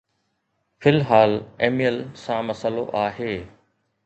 [0.79, 3.45] في الحال ايميل سان مسئلو آهي